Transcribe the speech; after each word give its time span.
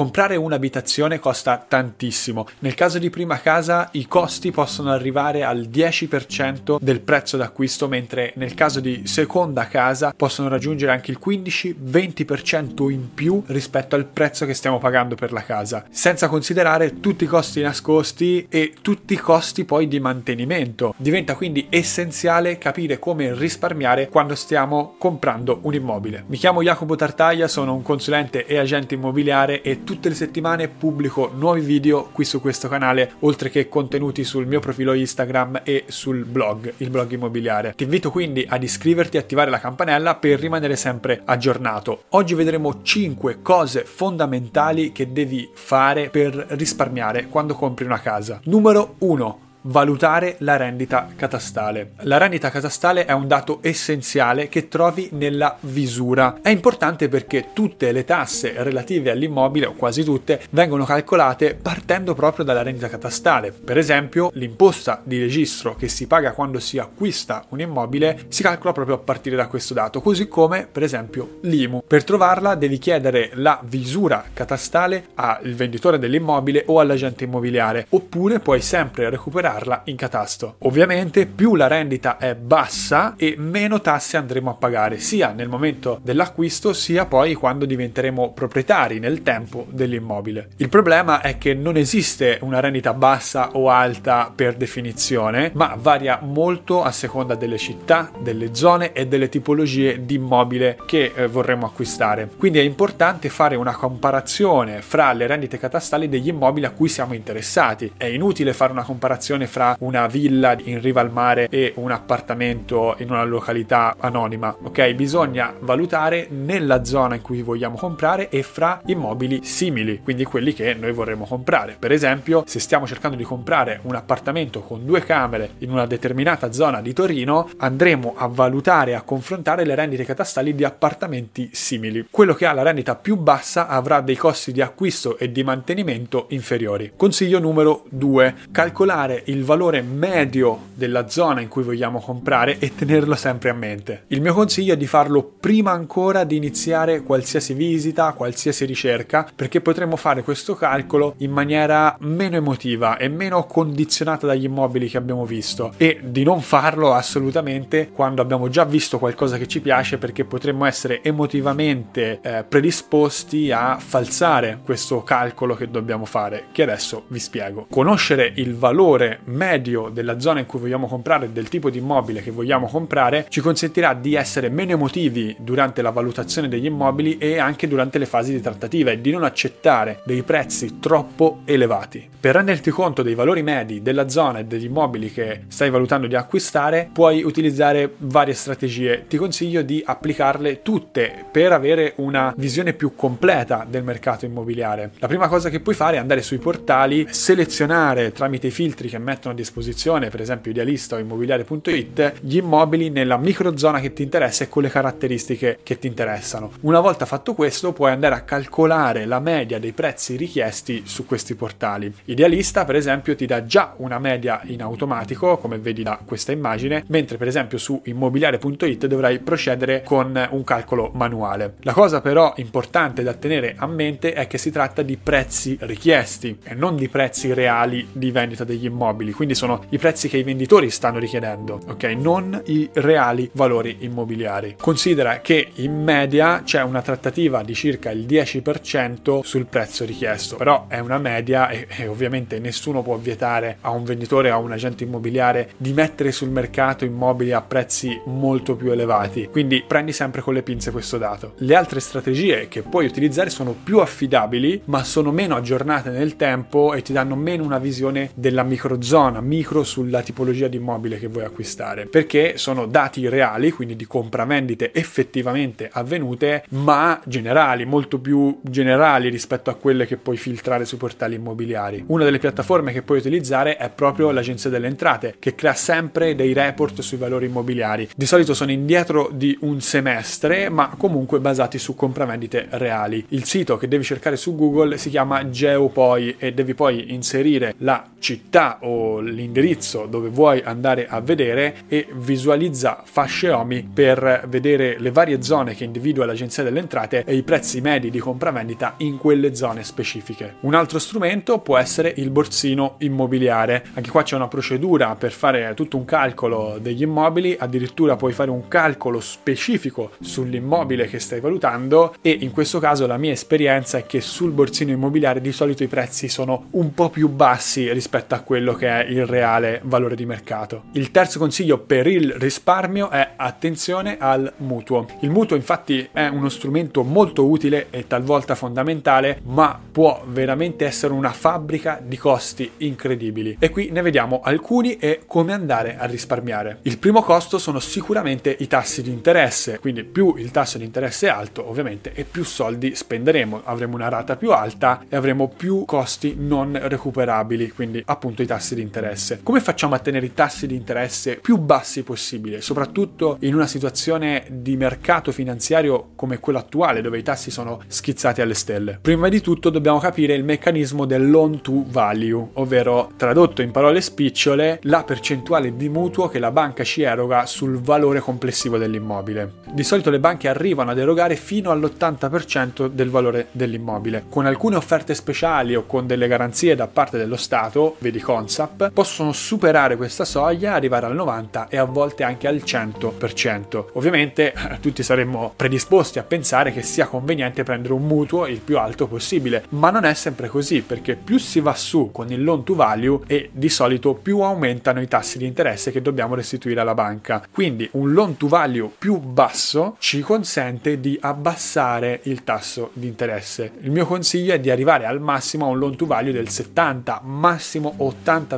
Comprare 0.00 0.36
un'abitazione 0.36 1.18
costa 1.18 1.62
tantissimo. 1.68 2.46
Nel 2.60 2.72
caso 2.72 2.98
di 2.98 3.10
prima 3.10 3.38
casa 3.38 3.90
i 3.92 4.06
costi 4.08 4.50
possono 4.50 4.90
arrivare 4.90 5.44
al 5.44 5.68
10% 5.70 6.78
del 6.80 7.00
prezzo 7.00 7.36
d'acquisto, 7.36 7.86
mentre 7.86 8.32
nel 8.36 8.54
caso 8.54 8.80
di 8.80 9.02
seconda 9.04 9.66
casa 9.66 10.14
possono 10.16 10.48
raggiungere 10.48 10.90
anche 10.90 11.10
il 11.10 11.18
15-20% 11.22 12.88
in 12.88 13.12
più 13.12 13.42
rispetto 13.48 13.94
al 13.94 14.06
prezzo 14.06 14.46
che 14.46 14.54
stiamo 14.54 14.78
pagando 14.78 15.16
per 15.16 15.32
la 15.32 15.42
casa, 15.42 15.84
senza 15.90 16.28
considerare 16.28 17.00
tutti 17.00 17.24
i 17.24 17.26
costi 17.26 17.60
nascosti 17.60 18.46
e 18.48 18.72
tutti 18.80 19.12
i 19.12 19.18
costi 19.18 19.66
poi 19.66 19.86
di 19.86 20.00
mantenimento. 20.00 20.94
Diventa 20.96 21.34
quindi 21.34 21.66
essenziale 21.68 22.56
capire 22.56 22.98
come 22.98 23.34
risparmiare 23.34 24.08
quando 24.08 24.34
stiamo 24.34 24.94
comprando 24.96 25.58
un 25.64 25.74
immobile. 25.74 26.24
Mi 26.28 26.38
chiamo 26.38 26.62
Jacopo 26.62 26.96
Tartaglia, 26.96 27.48
sono 27.48 27.74
un 27.74 27.82
consulente 27.82 28.46
e 28.46 28.56
agente 28.56 28.94
immobiliare 28.94 29.60
e 29.60 29.84
tutte 29.90 30.08
le 30.08 30.14
settimane 30.14 30.68
pubblico 30.68 31.32
nuovi 31.34 31.62
video 31.62 32.10
qui 32.12 32.24
su 32.24 32.40
questo 32.40 32.68
canale, 32.68 33.14
oltre 33.20 33.50
che 33.50 33.68
contenuti 33.68 34.22
sul 34.22 34.46
mio 34.46 34.60
profilo 34.60 34.92
Instagram 34.92 35.62
e 35.64 35.86
sul 35.88 36.24
blog, 36.24 36.74
il 36.76 36.90
blog 36.90 37.10
immobiliare. 37.10 37.72
Ti 37.74 37.82
invito 37.82 38.12
quindi 38.12 38.46
ad 38.48 38.62
iscriverti 38.62 39.16
e 39.16 39.20
attivare 39.20 39.50
la 39.50 39.58
campanella 39.58 40.14
per 40.14 40.38
rimanere 40.38 40.76
sempre 40.76 41.22
aggiornato. 41.24 42.04
Oggi 42.10 42.34
vedremo 42.34 42.82
5 42.82 43.42
cose 43.42 43.82
fondamentali 43.84 44.92
che 44.92 45.10
devi 45.10 45.50
fare 45.52 46.08
per 46.08 46.34
risparmiare 46.50 47.26
quando 47.26 47.54
compri 47.56 47.84
una 47.84 47.98
casa. 47.98 48.40
Numero 48.44 48.94
1 48.98 49.48
valutare 49.62 50.36
la 50.38 50.56
rendita 50.56 51.08
catastale. 51.14 51.92
La 52.00 52.16
rendita 52.16 52.50
catastale 52.50 53.04
è 53.04 53.12
un 53.12 53.26
dato 53.26 53.58
essenziale 53.62 54.48
che 54.48 54.68
trovi 54.68 55.10
nella 55.12 55.56
visura. 55.60 56.38
È 56.40 56.48
importante 56.48 57.08
perché 57.08 57.48
tutte 57.52 57.92
le 57.92 58.04
tasse 58.04 58.54
relative 58.62 59.10
all'immobile, 59.10 59.66
o 59.66 59.74
quasi 59.74 60.04
tutte, 60.04 60.40
vengono 60.50 60.84
calcolate 60.84 61.54
partendo 61.60 62.14
proprio 62.14 62.44
dalla 62.44 62.62
rendita 62.62 62.88
catastale. 62.88 63.52
Per 63.52 63.76
esempio, 63.76 64.30
l'imposta 64.34 65.02
di 65.04 65.18
registro 65.18 65.74
che 65.74 65.88
si 65.88 66.06
paga 66.06 66.32
quando 66.32 66.58
si 66.58 66.78
acquista 66.78 67.44
un 67.50 67.60
immobile 67.60 68.24
si 68.28 68.42
calcola 68.42 68.72
proprio 68.72 68.96
a 68.96 68.98
partire 68.98 69.36
da 69.36 69.46
questo 69.46 69.74
dato, 69.74 70.00
così 70.00 70.28
come 70.28 70.66
per 70.70 70.82
esempio 70.82 71.38
l'IMU. 71.42 71.82
Per 71.86 72.04
trovarla 72.04 72.54
devi 72.54 72.78
chiedere 72.78 73.30
la 73.34 73.60
visura 73.62 74.24
catastale 74.32 75.08
al 75.14 75.52
venditore 75.52 75.98
dell'immobile 75.98 76.64
o 76.66 76.80
all'agente 76.80 77.24
immobiliare, 77.24 77.86
oppure 77.90 78.38
puoi 78.40 78.60
sempre 78.60 79.10
recuperare 79.10 79.49
recuperarla 79.50 79.82
in 79.84 79.96
catasto. 79.96 80.56
Ovviamente 80.60 81.26
più 81.26 81.56
la 81.56 81.66
rendita 81.66 82.18
è 82.18 82.34
bassa 82.34 83.14
e 83.16 83.34
meno 83.36 83.80
tasse 83.80 84.16
andremo 84.16 84.50
a 84.50 84.54
pagare 84.54 84.98
sia 84.98 85.32
nel 85.32 85.48
momento 85.48 85.98
dell'acquisto 86.02 86.72
sia 86.72 87.06
poi 87.06 87.34
quando 87.34 87.64
diventeremo 87.64 88.32
proprietari 88.32 88.98
nel 88.98 89.22
tempo 89.22 89.66
dell'immobile. 89.70 90.50
Il 90.56 90.68
problema 90.68 91.20
è 91.20 91.38
che 91.38 91.54
non 91.54 91.76
esiste 91.76 92.38
una 92.42 92.60
rendita 92.60 92.94
bassa 92.94 93.50
o 93.52 93.70
alta 93.70 94.32
per 94.34 94.54
definizione, 94.54 95.50
ma 95.54 95.76
varia 95.78 96.20
molto 96.22 96.82
a 96.82 96.92
seconda 96.92 97.34
delle 97.34 97.58
città, 97.58 98.10
delle 98.18 98.54
zone 98.54 98.92
e 98.92 99.06
delle 99.06 99.28
tipologie 99.28 100.04
di 100.04 100.14
immobile 100.14 100.78
che 100.86 101.12
eh, 101.14 101.26
vorremmo 101.26 101.66
acquistare. 101.66 102.28
Quindi 102.36 102.58
è 102.58 102.62
importante 102.62 103.28
fare 103.28 103.56
una 103.56 103.74
comparazione 103.74 104.82
fra 104.82 105.12
le 105.12 105.26
rendite 105.26 105.58
catastali 105.58 106.08
degli 106.08 106.28
immobili 106.28 106.66
a 106.66 106.70
cui 106.70 106.88
siamo 106.88 107.14
interessati. 107.14 107.92
È 107.96 108.04
inutile 108.04 108.52
fare 108.52 108.72
una 108.72 108.82
comparazione 108.82 109.39
comparazione 109.40 109.46
fra 109.46 109.76
una 109.80 110.06
villa 110.06 110.56
in 110.64 110.80
riva 110.80 111.00
al 111.00 111.10
mare 111.10 111.48
e 111.48 111.72
un 111.76 111.90
appartamento 111.90 112.94
in 112.98 113.10
una 113.10 113.24
località 113.24 113.96
anonima, 113.98 114.54
ok? 114.62 114.92
Bisogna 114.92 115.54
valutare 115.60 116.28
nella 116.30 116.84
zona 116.84 117.14
in 117.14 117.22
cui 117.22 117.42
vogliamo 117.42 117.76
comprare 117.76 118.28
e 118.28 118.42
fra 118.42 118.80
immobili 118.86 119.40
simili, 119.42 120.00
quindi 120.02 120.24
quelli 120.24 120.52
che 120.52 120.74
noi 120.74 120.92
vorremmo 120.92 121.24
comprare. 121.24 121.76
Per 121.78 121.92
esempio, 121.92 122.42
se 122.46 122.58
stiamo 122.58 122.86
cercando 122.86 123.16
di 123.16 123.24
comprare 123.24 123.80
un 123.82 123.94
appartamento 123.94 124.60
con 124.60 124.84
due 124.84 125.00
camere 125.00 125.50
in 125.58 125.70
una 125.70 125.86
determinata 125.86 126.52
zona 126.52 126.80
di 126.80 126.92
Torino, 126.92 127.48
andremo 127.58 128.14
a 128.16 128.26
valutare 128.26 128.92
e 128.92 128.94
a 128.94 129.02
confrontare 129.02 129.64
le 129.64 129.74
rendite 129.74 130.04
catastali 130.04 130.54
di 130.54 130.64
appartamenti 130.64 131.50
simili. 131.52 132.06
Quello 132.10 132.34
che 132.34 132.46
ha 132.46 132.52
la 132.52 132.62
rendita 132.62 132.96
più 132.96 133.16
bassa 133.16 133.68
avrà 133.68 134.00
dei 134.00 134.16
costi 134.16 134.52
di 134.52 134.60
acquisto 134.60 135.16
e 135.18 135.30
di 135.30 135.42
mantenimento 135.42 136.26
inferiori. 136.30 136.92
Consiglio 136.96 137.38
numero 137.38 137.84
2: 137.90 138.34
calcolare 138.50 139.22
il 139.30 139.44
valore 139.44 139.80
medio 139.82 140.68
della 140.74 141.08
zona 141.08 141.40
in 141.40 141.48
cui 141.48 141.62
vogliamo 141.62 142.00
comprare 142.00 142.58
e 142.58 142.74
tenerlo 142.74 143.14
sempre 143.14 143.50
a 143.50 143.54
mente. 143.54 144.04
Il 144.08 144.20
mio 144.20 144.34
consiglio 144.34 144.74
è 144.74 144.76
di 144.76 144.86
farlo 144.86 145.22
prima 145.22 145.70
ancora 145.70 146.24
di 146.24 146.36
iniziare 146.36 147.02
qualsiasi 147.02 147.54
visita, 147.54 148.12
qualsiasi 148.12 148.64
ricerca, 148.64 149.28
perché 149.34 149.60
potremo 149.60 149.96
fare 149.96 150.22
questo 150.22 150.54
calcolo 150.54 151.14
in 151.18 151.30
maniera 151.30 151.96
meno 152.00 152.36
emotiva 152.36 152.96
e 152.96 153.08
meno 153.08 153.44
condizionata 153.44 154.26
dagli 154.26 154.44
immobili 154.44 154.88
che 154.88 154.96
abbiamo 154.96 155.24
visto 155.24 155.72
e 155.76 156.00
di 156.02 156.24
non 156.24 156.40
farlo 156.40 156.92
assolutamente 156.92 157.90
quando 157.92 158.22
abbiamo 158.22 158.48
già 158.48 158.64
visto 158.64 158.98
qualcosa 158.98 159.38
che 159.38 159.46
ci 159.46 159.60
piace 159.60 159.98
perché 159.98 160.24
potremmo 160.24 160.64
essere 160.64 161.02
emotivamente 161.02 162.20
eh, 162.22 162.44
predisposti 162.48 163.50
a 163.52 163.78
falsare 163.78 164.60
questo 164.64 165.02
calcolo 165.02 165.54
che 165.54 165.70
dobbiamo 165.70 166.04
fare, 166.04 166.46
che 166.52 166.62
adesso 166.62 167.04
vi 167.08 167.18
spiego. 167.18 167.66
Conoscere 167.70 168.32
il 168.36 168.54
valore 168.56 169.19
medio 169.24 169.88
della 169.88 170.18
zona 170.20 170.40
in 170.40 170.46
cui 170.46 170.60
vogliamo 170.60 170.86
comprare, 170.86 171.32
del 171.32 171.48
tipo 171.48 171.70
di 171.70 171.78
immobile 171.78 172.22
che 172.22 172.30
vogliamo 172.30 172.66
comprare, 172.66 173.26
ci 173.28 173.40
consentirà 173.40 173.94
di 173.94 174.14
essere 174.14 174.48
meno 174.48 174.72
emotivi 174.72 175.34
durante 175.38 175.82
la 175.82 175.90
valutazione 175.90 176.48
degli 176.48 176.66
immobili 176.66 177.18
e 177.18 177.38
anche 177.38 177.68
durante 177.68 177.98
le 177.98 178.06
fasi 178.06 178.32
di 178.32 178.40
trattativa 178.40 178.90
e 178.90 179.00
di 179.00 179.10
non 179.10 179.24
accettare 179.24 180.00
dei 180.04 180.22
prezzi 180.22 180.78
troppo 180.80 181.40
elevati. 181.44 182.08
Per 182.20 182.34
renderti 182.34 182.70
conto 182.70 183.02
dei 183.02 183.14
valori 183.14 183.42
medi 183.42 183.80
della 183.82 184.08
zona 184.08 184.40
e 184.40 184.44
degli 184.44 184.64
immobili 184.64 185.10
che 185.10 185.44
stai 185.48 185.70
valutando 185.70 186.06
di 186.06 186.14
acquistare, 186.14 186.90
puoi 186.92 187.22
utilizzare 187.22 187.94
varie 187.96 188.34
strategie. 188.34 189.06
Ti 189.08 189.16
consiglio 189.16 189.62
di 189.62 189.82
applicarle 189.84 190.62
tutte 190.62 191.24
per 191.30 191.52
avere 191.52 191.94
una 191.96 192.34
visione 192.36 192.74
più 192.74 192.94
completa 192.94 193.66
del 193.68 193.84
mercato 193.84 194.26
immobiliare. 194.26 194.90
La 194.98 195.06
prima 195.06 195.28
cosa 195.28 195.48
che 195.48 195.60
puoi 195.60 195.74
fare 195.74 195.96
è 195.96 195.98
andare 195.98 196.22
sui 196.22 196.38
portali, 196.38 197.06
selezionare 197.10 198.12
tramite 198.12 198.48
i 198.48 198.50
filtri 198.50 198.88
che 198.88 198.98
mettono 199.10 199.34
a 199.34 199.36
disposizione, 199.36 200.08
per 200.08 200.20
esempio 200.20 200.52
idealista 200.52 200.94
o 200.94 200.98
immobiliare.it, 200.98 202.20
gli 202.20 202.36
immobili 202.36 202.90
nella 202.90 203.16
microzona 203.16 203.80
che 203.80 203.92
ti 203.92 204.02
interessa 204.02 204.44
e 204.44 204.48
con 204.48 204.62
le 204.62 204.68
caratteristiche 204.68 205.58
che 205.64 205.78
ti 205.78 205.88
interessano. 205.88 206.52
Una 206.60 206.78
volta 206.78 207.06
fatto 207.06 207.34
questo, 207.34 207.72
puoi 207.72 207.90
andare 207.90 208.14
a 208.14 208.20
calcolare 208.20 209.04
la 209.06 209.18
media 209.18 209.58
dei 209.58 209.72
prezzi 209.72 210.16
richiesti 210.16 210.82
su 210.84 211.06
questi 211.06 211.34
portali. 211.34 211.92
Idealista, 212.04 212.64
per 212.64 212.76
esempio, 212.76 213.16
ti 213.16 213.26
dà 213.26 213.44
già 213.44 213.74
una 213.78 213.98
media 213.98 214.40
in 214.44 214.62
automatico, 214.62 215.38
come 215.38 215.58
vedi 215.58 215.82
da 215.82 216.00
questa 216.04 216.30
immagine, 216.30 216.84
mentre 216.86 217.16
per 217.16 217.26
esempio 217.26 217.58
su 217.58 217.80
immobiliare.it 217.84 218.86
dovrai 218.86 219.18
procedere 219.18 219.82
con 219.82 220.28
un 220.30 220.44
calcolo 220.44 220.92
manuale. 220.94 221.54
La 221.62 221.72
cosa 221.72 222.00
però 222.00 222.32
importante 222.36 223.02
da 223.02 223.14
tenere 223.14 223.54
a 223.56 223.66
mente 223.66 224.12
è 224.12 224.28
che 224.28 224.38
si 224.38 224.52
tratta 224.52 224.82
di 224.82 224.96
prezzi 224.96 225.56
richiesti 225.60 226.38
e 226.44 226.54
non 226.54 226.76
di 226.76 226.88
prezzi 226.88 227.32
reali 227.32 227.88
di 227.92 228.10
vendita 228.12 228.44
degli 228.44 228.66
immobili 228.66 228.98
immobili, 229.00 229.12
quindi 229.12 229.34
sono 229.34 229.64
i 229.70 229.78
prezzi 229.78 230.08
che 230.08 230.18
i 230.18 230.22
venditori 230.22 230.70
stanno 230.70 230.98
richiedendo, 230.98 231.60
ok? 231.66 231.84
Non 231.84 232.42
i 232.46 232.68
reali 232.74 233.28
valori 233.32 233.78
immobiliari. 233.80 234.56
Considera 234.60 235.20
che 235.20 235.48
in 235.54 235.82
media 235.82 236.42
c'è 236.44 236.62
una 236.62 236.82
trattativa 236.82 237.42
di 237.42 237.54
circa 237.54 237.90
il 237.90 238.06
10% 238.06 239.20
sul 239.22 239.46
prezzo 239.46 239.84
richiesto, 239.84 240.36
però 240.36 240.66
è 240.68 240.78
una 240.78 240.98
media 240.98 241.48
e, 241.48 241.66
e 241.68 241.86
ovviamente 241.86 242.38
nessuno 242.38 242.82
può 242.82 242.96
vietare 242.96 243.58
a 243.62 243.70
un 243.70 243.84
venditore 243.84 244.30
o 244.30 244.34
a 244.34 244.38
un 244.38 244.52
agente 244.52 244.84
immobiliare 244.84 245.50
di 245.56 245.72
mettere 245.72 246.12
sul 246.12 246.30
mercato 246.30 246.84
immobili 246.84 247.32
a 247.32 247.40
prezzi 247.40 248.00
molto 248.06 248.54
più 248.54 248.70
elevati, 248.70 249.28
quindi 249.30 249.64
prendi 249.66 249.92
sempre 249.92 250.20
con 250.20 250.34
le 250.34 250.42
pinze 250.42 250.70
questo 250.70 250.98
dato. 250.98 251.34
Le 251.38 251.54
altre 251.54 251.80
strategie 251.80 252.48
che 252.48 252.62
puoi 252.62 252.86
utilizzare 252.86 253.30
sono 253.30 253.54
più 253.62 253.78
affidabili, 253.78 254.62
ma 254.66 254.84
sono 254.84 255.10
meno 255.10 255.36
aggiornate 255.36 255.90
nel 255.90 256.16
tempo 256.16 256.74
e 256.74 256.82
ti 256.82 256.92
danno 256.92 257.14
meno 257.16 257.44
una 257.44 257.58
visione 257.58 258.10
della 258.14 258.42
microzona 258.42 258.89
zona 258.90 259.20
micro 259.20 259.62
sulla 259.62 260.02
tipologia 260.02 260.48
di 260.48 260.56
immobile 260.56 260.98
che 260.98 261.06
vuoi 261.06 261.22
acquistare, 261.22 261.86
perché 261.86 262.36
sono 262.38 262.66
dati 262.66 263.08
reali, 263.08 263.52
quindi 263.52 263.76
di 263.76 263.86
compravendite 263.86 264.72
effettivamente 264.72 265.70
avvenute, 265.72 266.42
ma 266.48 267.00
generali, 267.04 267.64
molto 267.64 268.00
più 268.00 268.40
generali 268.42 269.08
rispetto 269.08 269.48
a 269.48 269.54
quelle 269.54 269.86
che 269.86 269.96
puoi 269.96 270.16
filtrare 270.16 270.64
sui 270.64 270.76
portali 270.76 271.14
immobiliari. 271.14 271.84
Una 271.86 272.02
delle 272.02 272.18
piattaforme 272.18 272.72
che 272.72 272.82
puoi 272.82 272.98
utilizzare 272.98 273.56
è 273.56 273.70
proprio 273.70 274.10
l'Agenzia 274.10 274.50
delle 274.50 274.66
Entrate, 274.66 275.14
che 275.20 275.36
crea 275.36 275.54
sempre 275.54 276.16
dei 276.16 276.32
report 276.32 276.80
sui 276.80 276.98
valori 276.98 277.26
immobiliari. 277.26 277.90
Di 277.94 278.06
solito 278.06 278.34
sono 278.34 278.50
indietro 278.50 279.08
di 279.12 279.38
un 279.42 279.60
semestre, 279.60 280.48
ma 280.48 280.74
comunque 280.76 281.20
basati 281.20 281.60
su 281.60 281.76
compravendite 281.76 282.48
reali. 282.50 283.04
Il 283.10 283.22
sito 283.22 283.56
che 283.56 283.68
devi 283.68 283.84
cercare 283.84 284.16
su 284.16 284.34
Google 284.34 284.78
si 284.78 284.90
chiama 284.90 285.30
Geopoi 285.30 286.16
e 286.18 286.32
devi 286.32 286.54
poi 286.54 286.92
inserire 286.92 287.54
la 287.58 287.86
città 288.00 288.58
o 288.62 288.69
o 288.70 289.00
l'indirizzo 289.00 289.86
dove 289.86 290.08
vuoi 290.08 290.40
andare 290.44 290.86
a 290.86 291.00
vedere 291.00 291.56
e 291.68 291.88
visualizza 291.92 292.82
fasce 292.84 293.30
OMI 293.30 293.68
per 293.72 294.24
vedere 294.28 294.78
le 294.78 294.90
varie 294.90 295.22
zone 295.22 295.54
che 295.54 295.64
individua 295.64 296.06
l'Agenzia 296.06 296.42
delle 296.42 296.60
Entrate 296.60 297.04
e 297.04 297.16
i 297.16 297.22
prezzi 297.22 297.60
medi 297.60 297.90
di 297.90 297.98
compravendita 297.98 298.74
in 298.78 298.96
quelle 298.96 299.34
zone 299.34 299.64
specifiche. 299.64 300.36
Un 300.40 300.54
altro 300.54 300.78
strumento 300.78 301.38
può 301.38 301.56
essere 301.56 301.92
il 301.96 302.10
borsino 302.10 302.76
immobiliare. 302.78 303.64
Anche 303.74 303.90
qua 303.90 304.02
c'è 304.02 304.16
una 304.16 304.28
procedura 304.28 304.94
per 304.94 305.12
fare 305.12 305.52
tutto 305.54 305.76
un 305.76 305.84
calcolo 305.84 306.58
degli 306.60 306.82
immobili, 306.82 307.36
addirittura 307.38 307.96
puoi 307.96 308.12
fare 308.12 308.30
un 308.30 308.46
calcolo 308.48 309.00
specifico 309.00 309.92
sull'immobile 310.00 310.86
che 310.86 310.98
stai 310.98 311.20
valutando 311.20 311.94
e 312.00 312.16
in 312.20 312.30
questo 312.30 312.58
caso 312.58 312.86
la 312.86 312.96
mia 312.96 313.12
esperienza 313.12 313.78
è 313.78 313.86
che 313.86 314.00
sul 314.00 314.30
borsino 314.30 314.70
immobiliare 314.70 315.20
di 315.20 315.32
solito 315.32 315.62
i 315.62 315.68
prezzi 315.68 316.08
sono 316.08 316.46
un 316.50 316.72
po' 316.74 316.90
più 316.90 317.08
bassi 317.08 317.72
rispetto 317.72 318.14
a 318.14 318.20
quello 318.20 318.54
che 318.60 318.68
è 318.68 318.86
il 318.90 319.06
reale 319.06 319.62
valore 319.64 319.96
di 319.96 320.04
mercato. 320.04 320.64
Il 320.72 320.90
terzo 320.90 321.18
consiglio 321.18 321.60
per 321.60 321.86
il 321.86 322.12
risparmio 322.12 322.90
è 322.90 323.12
attenzione 323.16 323.96
al 323.98 324.30
mutuo. 324.36 324.86
Il 325.00 325.08
mutuo 325.08 325.34
infatti 325.34 325.88
è 325.90 326.08
uno 326.08 326.28
strumento 326.28 326.82
molto 326.82 327.26
utile 327.26 327.68
e 327.70 327.86
talvolta 327.86 328.34
fondamentale, 328.34 329.22
ma 329.24 329.58
può 329.72 330.04
veramente 330.06 330.66
essere 330.66 330.92
una 330.92 331.10
fabbrica 331.10 331.80
di 331.82 331.96
costi 331.96 332.50
incredibili. 332.58 333.38
E 333.38 333.48
qui 333.48 333.70
ne 333.70 333.80
vediamo 333.80 334.20
alcuni 334.22 334.76
e 334.76 335.00
come 335.06 335.32
andare 335.32 335.78
a 335.78 335.86
risparmiare. 335.86 336.58
Il 336.62 336.76
primo 336.76 337.02
costo 337.02 337.38
sono 337.38 337.60
sicuramente 337.60 338.36
i 338.40 338.46
tassi 338.46 338.82
di 338.82 338.90
interesse, 338.90 339.58
quindi 339.58 339.84
più 339.84 340.16
il 340.18 340.30
tasso 340.30 340.58
di 340.58 340.64
interesse 340.64 341.06
è 341.06 341.10
alto, 341.10 341.48
ovviamente, 341.48 341.92
e 341.94 342.04
più 342.04 342.24
soldi 342.24 342.74
spenderemo, 342.74 343.40
avremo 343.44 343.76
una 343.76 343.88
rata 343.88 344.16
più 344.16 344.32
alta 344.32 344.84
e 344.86 344.96
avremo 344.96 345.28
più 345.28 345.64
costi 345.64 346.14
non 346.18 346.60
recuperabili, 346.62 347.52
quindi 347.52 347.82
appunto 347.86 348.20
i 348.20 348.26
tassi 348.26 348.48
di 348.54 348.62
interesse. 348.62 349.20
Come 349.22 349.40
facciamo 349.40 349.74
a 349.74 349.78
tenere 349.78 350.06
i 350.06 350.14
tassi 350.14 350.46
di 350.46 350.54
interesse 350.54 351.16
più 351.16 351.38
bassi 351.38 351.82
possibile, 351.82 352.40
soprattutto 352.40 353.16
in 353.20 353.34
una 353.34 353.46
situazione 353.46 354.24
di 354.30 354.56
mercato 354.56 355.12
finanziario 355.12 355.90
come 355.94 356.18
quello 356.18 356.38
attuale, 356.38 356.80
dove 356.80 356.98
i 356.98 357.02
tassi 357.02 357.30
sono 357.30 357.60
schizzati 357.66 358.20
alle 358.20 358.34
stelle? 358.34 358.78
Prima 358.80 359.08
di 359.08 359.20
tutto 359.20 359.50
dobbiamo 359.50 359.78
capire 359.78 360.14
il 360.14 360.24
meccanismo 360.24 360.84
del 360.84 361.10
loan 361.10 361.40
to 361.40 361.64
value, 361.66 362.28
ovvero 362.34 362.92
tradotto 362.96 363.42
in 363.42 363.50
parole 363.50 363.80
spicciole 363.80 364.60
la 364.62 364.84
percentuale 364.84 365.56
di 365.56 365.68
mutuo 365.68 366.08
che 366.08 366.18
la 366.18 366.30
banca 366.30 366.64
ci 366.64 366.82
eroga 366.82 367.26
sul 367.26 367.60
valore 367.60 368.00
complessivo 368.00 368.58
dell'immobile. 368.58 369.32
Di 369.52 369.64
solito 369.64 369.90
le 369.90 370.00
banche 370.00 370.28
arrivano 370.28 370.70
ad 370.70 370.78
erogare 370.78 371.16
fino 371.16 371.50
all'80% 371.50 372.68
del 372.68 372.90
valore 372.90 373.28
dell'immobile. 373.32 374.04
Con 374.08 374.26
alcune 374.26 374.56
offerte 374.56 374.94
speciali 374.94 375.54
o 375.54 375.66
con 375.66 375.86
delle 375.86 376.08
garanzie 376.08 376.54
da 376.54 376.66
parte 376.66 376.98
dello 376.98 377.16
Stato, 377.16 377.76
vedi 377.78 378.00
Consap, 378.40 378.70
possono 378.72 379.12
superare 379.12 379.76
questa 379.76 380.06
soglia, 380.06 380.54
arrivare 380.54 380.86
al 380.86 380.96
90% 380.96 381.48
e 381.50 381.58
a 381.58 381.64
volte 381.64 382.04
anche 382.04 382.26
al 382.26 382.36
100%. 382.36 383.64
Ovviamente 383.74 384.32
tutti 384.60 384.82
saremmo 384.82 385.32
predisposti 385.36 385.98
a 385.98 386.02
pensare 386.02 386.52
che 386.52 386.62
sia 386.62 386.86
conveniente 386.86 387.42
prendere 387.42 387.74
un 387.74 387.86
mutuo 387.86 388.26
il 388.26 388.40
più 388.40 388.58
alto 388.58 388.86
possibile, 388.86 389.44
ma 389.50 389.70
non 389.70 389.84
è 389.84 389.92
sempre 389.92 390.28
così 390.28 390.62
perché 390.62 390.96
più 390.96 391.18
si 391.18 391.40
va 391.40 391.54
su 391.54 391.90
con 391.92 392.10
il 392.10 392.22
loan 392.24 392.42
to 392.44 392.54
value 392.54 393.00
e 393.06 393.28
di 393.32 393.48
solito 393.50 393.92
più 393.94 394.20
aumentano 394.20 394.80
i 394.80 394.88
tassi 394.88 395.18
di 395.18 395.26
interesse 395.26 395.70
che 395.70 395.82
dobbiamo 395.82 396.14
restituire 396.14 396.60
alla 396.60 396.74
banca. 396.74 397.22
Quindi 397.30 397.68
un 397.72 397.92
loan 397.92 398.16
to 398.16 398.26
value 398.26 398.70
più 398.78 398.98
basso 398.98 399.76
ci 399.78 400.00
consente 400.00 400.80
di 400.80 400.96
abbassare 401.00 402.00
il 402.04 402.24
tasso 402.24 402.70
di 402.72 402.86
interesse. 402.86 403.52
Il 403.60 403.70
mio 403.70 403.84
consiglio 403.84 404.32
è 404.32 404.40
di 404.40 404.50
arrivare 404.50 404.86
al 404.86 405.00
massimo 405.00 405.46
a 405.46 405.48
un 405.48 405.58
loan 405.58 405.76
to 405.76 405.84
value 405.84 406.12
del 406.12 406.28
70, 406.28 407.02
massimo 407.04 407.74
80% 407.78 408.29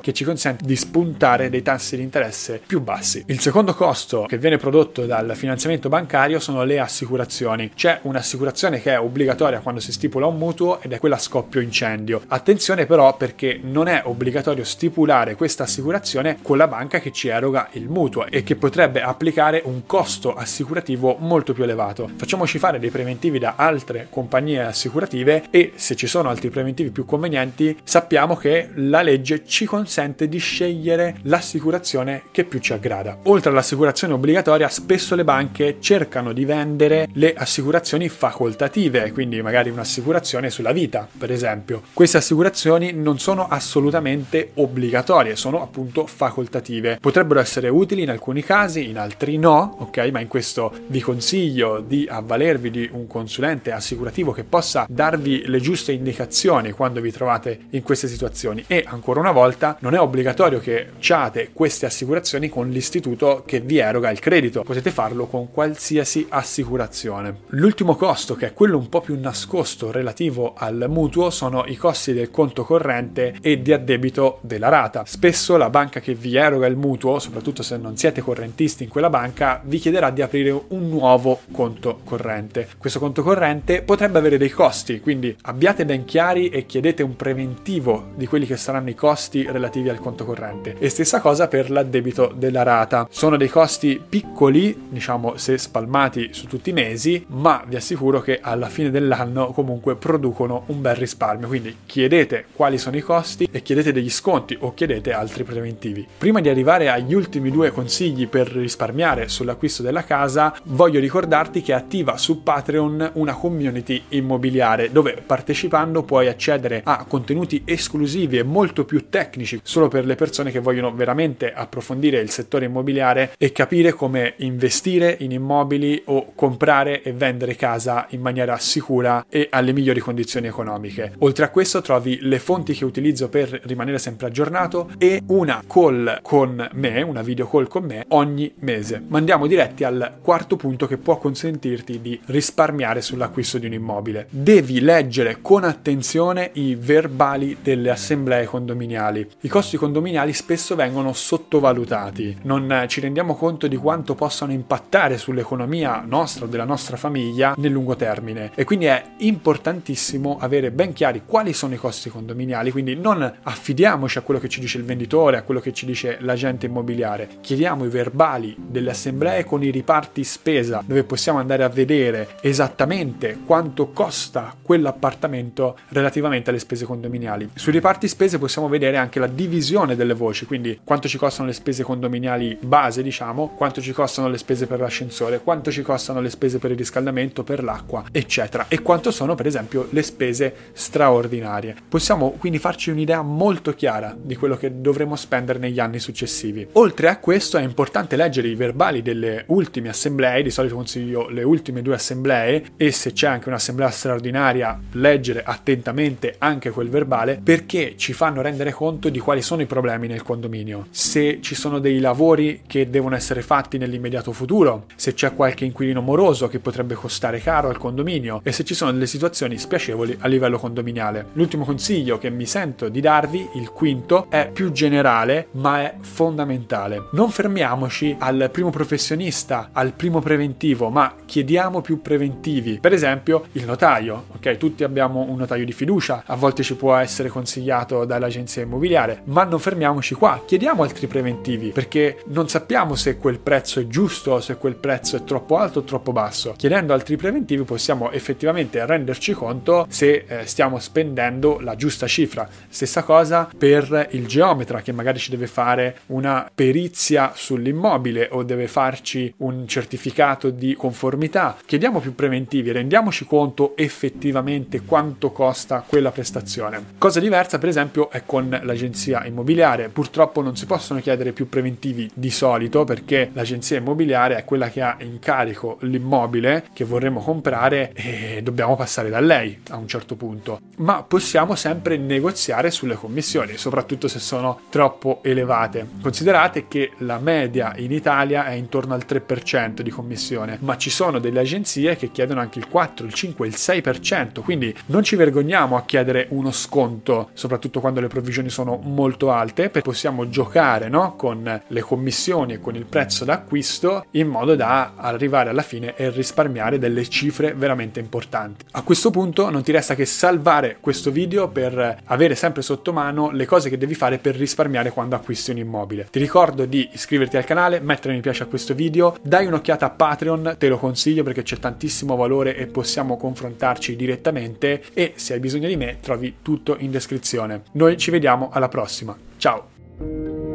che 0.00 0.12
ci 0.12 0.24
consente 0.24 0.64
di 0.64 0.76
spuntare 0.76 1.50
dei 1.50 1.62
tassi 1.62 1.96
di 1.96 2.02
interesse 2.02 2.60
più 2.64 2.80
bassi. 2.80 3.24
Il 3.26 3.40
secondo 3.40 3.74
costo 3.74 4.24
che 4.26 4.38
viene 4.38 4.56
prodotto 4.56 5.04
dal 5.06 5.32
finanziamento 5.34 5.88
bancario 5.88 6.38
sono 6.38 6.64
le 6.64 6.78
assicurazioni. 6.78 7.72
C'è 7.74 8.00
un'assicurazione 8.02 8.80
che 8.80 8.92
è 8.92 9.00
obbligatoria 9.00 9.60
quando 9.60 9.80
si 9.80 9.92
stipula 9.92 10.26
un 10.26 10.38
mutuo 10.38 10.80
ed 10.80 10.92
è 10.92 10.98
quella 10.98 11.18
scoppio 11.18 11.60
incendio. 11.60 12.22
Attenzione 12.28 12.86
però 12.86 13.16
perché 13.16 13.58
non 13.62 13.88
è 13.88 14.02
obbligatorio 14.04 14.64
stipulare 14.64 15.34
questa 15.34 15.64
assicurazione 15.64 16.38
con 16.42 16.56
la 16.56 16.68
banca 16.68 17.00
che 17.00 17.12
ci 17.12 17.28
eroga 17.28 17.68
il 17.72 17.88
mutuo 17.88 18.26
e 18.26 18.42
che 18.42 18.56
potrebbe 18.56 19.02
applicare 19.02 19.62
un 19.64 19.86
costo 19.86 20.34
assicurativo 20.34 21.16
molto 21.18 21.52
più 21.52 21.64
elevato. 21.64 22.08
Facciamoci 22.14 22.58
fare 22.58 22.78
dei 22.78 22.90
preventivi 22.90 23.38
da 23.38 23.54
altre 23.56 24.06
compagnie 24.10 24.62
assicurative 24.62 25.44
e 25.50 25.72
se 25.74 25.96
ci 25.96 26.06
sono 26.06 26.28
altri 26.28 26.50
preventivi 26.50 26.90
più 26.90 27.04
convenienti 27.04 27.76
sappiamo 27.82 28.36
che 28.36 28.70
la 28.74 29.02
legge 29.02 29.14
ci 29.22 29.64
consente 29.64 30.28
di 30.28 30.38
scegliere 30.38 31.16
l'assicurazione 31.22 32.24
che 32.30 32.44
più 32.44 32.58
ci 32.58 32.72
aggrada. 32.72 33.18
Oltre 33.24 33.50
all'assicurazione 33.50 34.14
obbligatoria 34.14 34.68
spesso 34.68 35.14
le 35.14 35.24
banche 35.24 35.76
cercano 35.80 36.32
di 36.32 36.44
vendere 36.44 37.08
le 37.14 37.34
assicurazioni 37.34 38.08
facoltative, 38.08 39.12
quindi 39.12 39.40
magari 39.42 39.70
un'assicurazione 39.70 40.50
sulla 40.50 40.72
vita, 40.72 41.08
per 41.16 41.30
esempio. 41.32 41.82
Queste 41.92 42.18
assicurazioni 42.18 42.92
non 42.92 43.18
sono 43.18 43.48
assolutamente 43.48 44.50
obbligatorie, 44.54 45.36
sono 45.36 45.62
appunto 45.62 46.06
facoltative. 46.06 46.98
Potrebbero 47.00 47.40
essere 47.40 47.68
utili 47.68 48.02
in 48.02 48.10
alcuni 48.10 48.42
casi, 48.42 48.88
in 48.88 48.98
altri 48.98 49.38
no, 49.38 49.76
ok? 49.80 50.08
Ma 50.10 50.20
in 50.20 50.28
questo 50.28 50.72
vi 50.88 51.00
consiglio 51.00 51.80
di 51.80 52.06
avvalervi 52.08 52.70
di 52.70 52.88
un 52.92 53.06
consulente 53.06 53.72
assicurativo 53.72 54.32
che 54.32 54.44
possa 54.44 54.86
darvi 54.88 55.44
le 55.46 55.60
giuste 55.60 55.92
indicazioni 55.92 56.72
quando 56.72 57.00
vi 57.00 57.10
trovate 57.10 57.60
in 57.70 57.82
queste 57.82 58.08
situazioni. 58.08 58.64
E 58.66 58.84
ancora 58.86 59.05
una 59.14 59.30
volta, 59.30 59.76
non 59.80 59.94
è 59.94 60.00
obbligatorio 60.00 60.58
che 60.58 60.88
ciate 60.98 61.50
queste 61.52 61.86
assicurazioni 61.86 62.48
con 62.48 62.68
l'istituto 62.70 63.42
che 63.46 63.60
vi 63.60 63.78
eroga 63.78 64.10
il 64.10 64.18
credito, 64.18 64.62
potete 64.62 64.90
farlo 64.90 65.26
con 65.26 65.52
qualsiasi 65.52 66.26
assicurazione. 66.28 67.42
L'ultimo 67.48 67.94
costo, 67.94 68.34
che 68.34 68.48
è 68.48 68.52
quello 68.52 68.78
un 68.78 68.88
po' 68.88 69.00
più 69.00 69.18
nascosto 69.18 69.92
relativo 69.92 70.54
al 70.56 70.86
mutuo, 70.88 71.30
sono 71.30 71.64
i 71.66 71.76
costi 71.76 72.12
del 72.12 72.30
conto 72.30 72.64
corrente 72.64 73.36
e 73.40 73.62
di 73.62 73.72
addebito 73.72 74.38
della 74.42 74.68
rata. 74.68 75.04
Spesso 75.06 75.56
la 75.56 75.70
banca 75.70 76.00
che 76.00 76.14
vi 76.14 76.36
eroga 76.36 76.66
il 76.66 76.76
mutuo, 76.76 77.18
soprattutto 77.20 77.62
se 77.62 77.76
non 77.76 77.96
siete 77.96 78.20
correntisti 78.20 78.82
in 78.82 78.88
quella 78.88 79.10
banca, 79.10 79.60
vi 79.64 79.78
chiederà 79.78 80.10
di 80.10 80.22
aprire 80.22 80.50
un 80.68 80.88
nuovo 80.88 81.40
conto 81.52 82.00
corrente. 82.04 82.68
Questo 82.76 82.98
conto 82.98 83.22
corrente 83.22 83.82
potrebbe 83.82 84.18
avere 84.18 84.38
dei 84.38 84.50
costi, 84.50 85.00
quindi 85.00 85.36
abbiate 85.42 85.84
ben 85.84 86.04
chiari 86.04 86.48
e 86.48 86.66
chiedete 86.66 87.02
un 87.02 87.14
preventivo 87.14 88.06
di 88.16 88.26
quelli 88.26 88.46
che 88.46 88.56
saranno 88.56 88.90
i 88.90 88.94
costi 88.96 89.46
relativi 89.48 89.88
al 89.88 90.00
conto 90.00 90.24
corrente. 90.24 90.74
E 90.78 90.88
stessa 90.88 91.20
cosa 91.20 91.46
per 91.46 91.70
l'addebito 91.70 92.32
della 92.34 92.64
rata. 92.64 93.06
Sono 93.10 93.36
dei 93.36 93.48
costi 93.48 94.02
piccoli, 94.06 94.76
diciamo 94.88 95.36
se 95.36 95.56
spalmati 95.58 96.30
su 96.32 96.48
tutti 96.48 96.70
i 96.70 96.72
mesi, 96.72 97.24
ma 97.28 97.62
vi 97.64 97.76
assicuro 97.76 98.20
che 98.20 98.40
alla 98.42 98.68
fine 98.68 98.90
dell'anno 98.90 99.52
comunque 99.52 99.94
producono 99.94 100.64
un 100.66 100.80
bel 100.80 100.96
risparmio. 100.96 101.46
Quindi 101.46 101.76
chiedete 101.86 102.46
quali 102.52 102.78
sono 102.78 102.96
i 102.96 103.02
costi 103.02 103.48
e 103.50 103.62
chiedete 103.62 103.92
degli 103.92 104.10
sconti 104.10 104.56
o 104.58 104.74
chiedete 104.74 105.12
altri 105.12 105.44
preventivi. 105.44 106.06
Prima 106.18 106.40
di 106.40 106.48
arrivare 106.48 106.88
agli 106.88 107.14
ultimi 107.14 107.50
due 107.50 107.70
consigli 107.70 108.26
per 108.26 108.48
risparmiare 108.48 109.28
sull'acquisto 109.28 109.82
della 109.82 110.04
casa, 110.04 110.54
voglio 110.64 110.98
ricordarti 110.98 111.62
che 111.62 111.72
attiva 111.72 112.16
su 112.16 112.42
Patreon 112.42 113.10
una 113.14 113.34
community 113.34 114.02
immobiliare 114.08 114.90
dove 114.90 115.22
partecipando 115.24 116.02
puoi 116.02 116.28
accedere 116.28 116.80
a 116.84 117.04
contenuti 117.06 117.62
esclusivi 117.64 118.38
e 118.38 118.42
molto 118.42 118.75
più 118.84 119.08
tecnici 119.08 119.60
solo 119.62 119.88
per 119.88 120.04
le 120.04 120.14
persone 120.14 120.50
che 120.50 120.60
vogliono 120.60 120.94
veramente 120.94 121.52
approfondire 121.52 122.20
il 122.20 122.30
settore 122.30 122.66
immobiliare 122.66 123.32
e 123.38 123.52
capire 123.52 123.92
come 123.92 124.34
investire 124.38 125.16
in 125.20 125.32
immobili 125.32 126.02
o 126.06 126.32
comprare 126.34 127.02
e 127.02 127.12
vendere 127.12 127.56
casa 127.56 128.06
in 128.10 128.20
maniera 128.20 128.58
sicura 128.58 129.26
e 129.28 129.48
alle 129.50 129.72
migliori 129.72 130.00
condizioni 130.00 130.46
economiche. 130.46 131.12
Oltre 131.18 131.44
a 131.44 131.50
questo 131.50 131.80
trovi 131.80 132.18
le 132.22 132.38
fonti 132.38 132.74
che 132.74 132.84
utilizzo 132.84 133.28
per 133.28 133.60
rimanere 133.64 133.98
sempre 133.98 134.26
aggiornato 134.26 134.90
e 134.98 135.22
una 135.28 135.62
call 135.66 136.20
con 136.22 136.68
me, 136.72 137.02
una 137.02 137.22
video 137.22 137.48
call 137.48 137.68
con 137.68 137.84
me 137.84 138.04
ogni 138.08 138.52
mese. 138.60 139.02
Ma 139.06 139.18
andiamo 139.18 139.46
diretti 139.46 139.84
al 139.84 140.18
quarto 140.20 140.56
punto 140.56 140.86
che 140.86 140.98
può 140.98 141.18
consentirti 141.18 142.00
di 142.00 142.18
risparmiare 142.26 143.00
sull'acquisto 143.00 143.58
di 143.58 143.66
un 143.66 143.72
immobile. 143.72 144.26
Devi 144.30 144.80
leggere 144.80 145.38
con 145.40 145.64
attenzione 145.64 146.50
i 146.54 146.74
verbali 146.74 147.58
delle 147.62 147.90
assemblee 147.90 148.46
condominiali. 148.66 149.28
I 149.42 149.48
costi 149.48 149.76
condominiali 149.76 150.32
spesso 150.32 150.74
vengono 150.74 151.12
sottovalutati, 151.12 152.38
non 152.42 152.84
ci 152.88 153.00
rendiamo 153.00 153.36
conto 153.36 153.68
di 153.68 153.76
quanto 153.76 154.16
possano 154.16 154.50
impattare 154.50 155.18
sull'economia 155.18 156.02
nostra 156.04 156.46
o 156.46 156.48
della 156.48 156.64
nostra 156.64 156.96
famiglia 156.96 157.54
nel 157.58 157.70
lungo 157.70 157.94
termine 157.94 158.50
e 158.56 158.64
quindi 158.64 158.86
è 158.86 159.04
importantissimo 159.18 160.38
avere 160.40 160.72
ben 160.72 160.92
chiari 160.92 161.22
quali 161.24 161.52
sono 161.52 161.74
i 161.74 161.78
costi 161.78 162.10
condominiali, 162.10 162.72
quindi 162.72 162.96
non 162.96 163.32
affidiamoci 163.42 164.18
a 164.18 164.22
quello 164.22 164.40
che 164.40 164.48
ci 164.48 164.58
dice 164.58 164.78
il 164.78 164.84
venditore, 164.84 165.36
a 165.36 165.42
quello 165.42 165.60
che 165.60 165.72
ci 165.72 165.86
dice 165.86 166.18
l'agente 166.20 166.66
immobiliare, 166.66 167.28
chiediamo 167.40 167.84
i 167.84 167.88
verbali 167.88 168.56
delle 168.58 168.90
assemblee 168.90 169.44
con 169.44 169.62
i 169.62 169.70
riparti 169.70 170.24
spesa 170.24 170.82
dove 170.84 171.04
possiamo 171.04 171.38
andare 171.38 171.62
a 171.62 171.68
vedere 171.68 172.36
esattamente 172.40 173.38
quanto 173.46 173.90
costa 173.90 174.54
quell'appartamento 174.60 175.78
relativamente 175.90 176.50
alle 176.50 176.58
spese 176.58 176.84
condominiali. 176.84 177.50
Sui 177.54 177.72
riparti 177.72 178.08
spese 178.08 178.38
possiamo 178.38 178.54
possiamo 178.56 178.68
vedere 178.68 178.96
anche 178.96 179.18
la 179.18 179.26
divisione 179.26 179.96
delle 179.96 180.14
voci, 180.14 180.46
quindi 180.46 180.80
quanto 180.82 181.08
ci 181.08 181.18
costano 181.18 181.46
le 181.46 181.52
spese 181.52 181.82
condominiali 181.82 182.56
base, 182.58 183.02
diciamo, 183.02 183.48
quanto 183.54 183.82
ci 183.82 183.92
costano 183.92 184.28
le 184.28 184.38
spese 184.38 184.66
per 184.66 184.80
l'ascensore, 184.80 185.40
quanto 185.40 185.70
ci 185.70 185.82
costano 185.82 186.22
le 186.22 186.30
spese 186.30 186.58
per 186.58 186.70
il 186.70 186.78
riscaldamento, 186.78 187.44
per 187.44 187.62
l'acqua, 187.62 188.04
eccetera, 188.10 188.64
e 188.68 188.80
quanto 188.80 189.10
sono 189.10 189.34
per 189.34 189.46
esempio 189.46 189.88
le 189.90 190.02
spese 190.02 190.54
straordinarie. 190.72 191.76
Possiamo 191.86 192.30
quindi 192.38 192.58
farci 192.58 192.88
un'idea 192.88 193.20
molto 193.20 193.74
chiara 193.74 194.16
di 194.18 194.36
quello 194.36 194.56
che 194.56 194.80
dovremo 194.80 195.16
spendere 195.16 195.58
negli 195.58 195.78
anni 195.78 195.98
successivi. 195.98 196.66
Oltre 196.72 197.08
a 197.08 197.18
questo 197.18 197.58
è 197.58 197.62
importante 197.62 198.16
leggere 198.16 198.48
i 198.48 198.54
verbali 198.54 199.02
delle 199.02 199.44
ultime 199.48 199.90
assemblee, 199.90 200.42
di 200.42 200.50
solito 200.50 200.76
consiglio 200.76 201.28
le 201.28 201.42
ultime 201.42 201.82
due 201.82 201.96
assemblee 201.96 202.64
e 202.78 202.90
se 202.90 203.12
c'è 203.12 203.26
anche 203.26 203.50
un'assemblea 203.50 203.90
straordinaria 203.90 204.80
leggere 204.92 205.42
attentamente 205.44 206.36
anche 206.38 206.70
quel 206.70 206.88
verbale 206.88 207.38
perché 207.42 207.96
ci 207.98 208.14
fanno 208.14 208.44
rendere 208.46 208.72
conto 208.72 209.08
di 209.08 209.18
quali 209.18 209.42
sono 209.42 209.62
i 209.62 209.66
problemi 209.66 210.06
nel 210.06 210.22
condominio, 210.22 210.86
se 210.90 211.40
ci 211.40 211.54
sono 211.54 211.78
dei 211.78 211.98
lavori 211.98 212.62
che 212.66 212.88
devono 212.88 213.16
essere 213.16 213.42
fatti 213.42 213.76
nell'immediato 213.76 214.32
futuro, 214.32 214.84
se 214.94 215.14
c'è 215.14 215.34
qualche 215.34 215.64
inquilino 215.64 216.00
moroso 216.00 216.46
che 216.46 216.60
potrebbe 216.60 216.94
costare 216.94 217.40
caro 217.40 217.68
al 217.68 217.78
condominio 217.78 218.40
e 218.44 218.52
se 218.52 218.64
ci 218.64 218.74
sono 218.74 218.92
delle 218.92 219.06
situazioni 219.06 219.58
spiacevoli 219.58 220.16
a 220.20 220.28
livello 220.28 220.58
condominiale. 220.58 221.26
L'ultimo 221.32 221.64
consiglio 221.64 222.18
che 222.18 222.30
mi 222.30 222.46
sento 222.46 222.88
di 222.88 223.00
darvi, 223.00 223.48
il 223.54 223.70
quinto, 223.70 224.26
è 224.30 224.48
più 224.52 224.70
generale 224.70 225.48
ma 225.52 225.82
è 225.82 225.94
fondamentale. 226.00 227.08
Non 227.12 227.30
fermiamoci 227.30 228.16
al 228.18 228.48
primo 228.52 228.70
professionista, 228.70 229.70
al 229.72 229.92
primo 229.92 230.20
preventivo, 230.20 230.88
ma 230.90 231.14
chiediamo 231.24 231.80
più 231.80 232.00
preventivi. 232.00 232.78
Per 232.80 232.92
esempio 232.92 233.46
il 233.52 233.64
notaio, 233.64 234.26
ok? 234.36 234.56
Tutti 234.56 234.84
abbiamo 234.84 235.22
un 235.28 235.36
notaio 235.36 235.64
di 235.64 235.72
fiducia, 235.72 236.22
a 236.26 236.36
volte 236.36 236.62
ci 236.62 236.76
può 236.76 236.94
essere 236.94 237.28
consigliato 237.28 238.04
dall'agenzia 238.36 238.62
immobiliare, 238.62 239.22
ma 239.24 239.44
non 239.44 239.58
fermiamoci 239.58 240.14
qua, 240.14 240.42
chiediamo 240.44 240.82
altri 240.82 241.06
preventivi 241.06 241.70
perché 241.70 242.22
non 242.26 242.48
sappiamo 242.48 242.94
se 242.94 243.16
quel 243.16 243.38
prezzo 243.38 243.80
è 243.80 243.86
giusto, 243.86 244.40
se 244.40 244.56
quel 244.56 244.74
prezzo 244.74 245.16
è 245.16 245.24
troppo 245.24 245.56
alto 245.56 245.80
o 245.80 245.82
troppo 245.82 246.12
basso. 246.12 246.54
Chiedendo 246.56 246.92
altri 246.92 247.16
preventivi 247.16 247.62
possiamo 247.62 248.10
effettivamente 248.10 248.84
renderci 248.84 249.32
conto 249.32 249.86
se 249.88 250.24
eh, 250.26 250.46
stiamo 250.46 250.78
spendendo 250.78 251.58
la 251.60 251.74
giusta 251.76 252.06
cifra. 252.06 252.48
Stessa 252.68 253.02
cosa 253.02 253.48
per 253.56 254.08
il 254.12 254.26
geometra 254.26 254.82
che 254.82 254.92
magari 254.92 255.18
ci 255.18 255.30
deve 255.30 255.46
fare 255.46 256.00
una 256.06 256.50
perizia 256.54 257.32
sull'immobile 257.34 258.28
o 258.32 258.42
deve 258.42 258.68
farci 258.68 259.32
un 259.38 259.66
certificato 259.66 260.50
di 260.50 260.74
conformità. 260.74 261.56
Chiediamo 261.64 262.00
più 262.00 262.14
preventivi, 262.14 262.72
rendiamoci 262.72 263.24
conto 263.24 263.76
effettivamente 263.76 264.82
quanto 264.82 265.30
costa 265.30 265.84
quella 265.86 266.10
prestazione. 266.10 266.94
Cosa 266.98 267.20
diversa 267.20 267.58
per 267.58 267.68
esempio 267.68 268.10
è 268.10 268.24
con 268.26 268.48
l'agenzia 268.62 269.24
immobiliare. 269.24 269.88
Purtroppo 269.88 270.42
non 270.42 270.56
si 270.56 270.66
possono 270.66 271.00
chiedere 271.00 271.32
più 271.32 271.48
preventivi 271.48 272.10
di 272.12 272.30
solito 272.30 272.84
perché 272.84 273.30
l'agenzia 273.32 273.78
immobiliare 273.78 274.36
è 274.36 274.44
quella 274.44 274.68
che 274.68 274.82
ha 274.82 274.96
in 275.00 275.18
carico 275.18 275.78
l'immobile 275.82 276.66
che 276.72 276.84
vorremmo 276.84 277.20
comprare 277.20 277.92
e 277.94 278.40
dobbiamo 278.42 278.76
passare 278.76 279.08
da 279.08 279.20
lei 279.20 279.60
a 279.70 279.76
un 279.76 279.88
certo 279.88 280.16
punto. 280.16 280.60
Ma 280.78 281.02
possiamo 281.02 281.54
sempre 281.54 281.96
negoziare 281.96 282.70
sulle 282.70 282.96
commissioni, 282.96 283.56
soprattutto 283.56 284.08
se 284.08 284.18
sono 284.18 284.60
troppo 284.68 285.20
elevate. 285.22 285.86
Considerate 286.02 286.66
che 286.68 286.92
la 286.98 287.18
media 287.18 287.72
in 287.76 287.92
Italia 287.92 288.46
è 288.46 288.52
intorno 288.52 288.94
al 288.94 289.04
3% 289.08 289.80
di 289.80 289.90
commissione, 289.90 290.58
ma 290.60 290.76
ci 290.76 290.90
sono 290.90 291.18
delle 291.18 291.40
agenzie 291.40 291.96
che 291.96 292.10
chiedono 292.10 292.40
anche 292.40 292.58
il 292.58 292.68
4, 292.68 293.06
il 293.06 293.14
5, 293.14 293.46
il 293.46 293.54
6%, 293.56 294.42
quindi 294.42 294.74
non 294.86 295.02
ci 295.02 295.16
vergogniamo 295.16 295.76
a 295.76 295.84
chiedere 295.84 296.26
uno 296.30 296.50
sconto, 296.50 297.30
soprattutto 297.32 297.80
quando 297.80 298.00
le 298.00 298.08
provvigioni 298.16 298.48
sono 298.48 298.80
molto 298.82 299.30
alte, 299.30 299.68
possiamo 299.68 300.28
giocare 300.30 300.88
no? 300.88 301.16
con 301.16 301.60
le 301.66 301.80
commissioni 301.80 302.54
e 302.54 302.60
con 302.60 302.74
il 302.74 302.86
prezzo 302.86 303.26
d'acquisto 303.26 304.06
in 304.12 304.28
modo 304.28 304.56
da 304.56 304.94
arrivare 304.96 305.50
alla 305.50 305.62
fine 305.62 305.94
e 305.96 306.08
risparmiare 306.08 306.78
delle 306.78 307.06
cifre 307.08 307.52
veramente 307.52 308.00
importanti. 308.00 308.64
A 308.72 308.82
questo 308.82 309.10
punto 309.10 309.50
non 309.50 309.62
ti 309.62 309.70
resta 309.70 309.94
che 309.94 310.06
salvare 310.06 310.78
questo 310.80 311.10
video 311.10 311.48
per 311.48 311.98
avere 312.04 312.34
sempre 312.34 312.62
sotto 312.62 312.92
mano 312.92 313.30
le 313.30 313.44
cose 313.44 313.68
che 313.68 313.76
devi 313.76 313.94
fare 313.94 314.16
per 314.16 314.34
risparmiare 314.34 314.90
quando 314.90 315.14
acquisti 315.14 315.50
un 315.50 315.58
immobile. 315.58 316.08
Ti 316.10 316.18
ricordo 316.18 316.64
di 316.64 316.88
iscriverti 316.92 317.36
al 317.36 317.44
canale, 317.44 317.80
mettere 317.80 318.14
mi 318.14 318.20
piace 318.20 318.44
a 318.44 318.46
questo 318.46 318.74
video, 318.74 319.16
dai 319.20 319.44
un'occhiata 319.44 319.84
a 319.84 319.90
Patreon, 319.90 320.56
te 320.58 320.68
lo 320.68 320.78
consiglio 320.78 321.22
perché 321.22 321.42
c'è 321.42 321.58
tantissimo 321.58 322.16
valore 322.16 322.56
e 322.56 322.66
possiamo 322.66 323.18
confrontarci 323.18 323.94
direttamente 323.94 324.82
e 324.94 325.12
se 325.16 325.34
hai 325.34 325.40
bisogno 325.40 325.68
di 325.68 325.76
me 325.76 325.98
trovi 326.00 326.36
tutto 326.40 326.76
in 326.78 326.90
descrizione. 326.90 327.64
Noi 327.72 327.98
ci 328.06 328.12
vediamo 328.12 328.50
alla 328.52 328.68
prossima. 328.68 329.16
Ciao! 329.36 330.45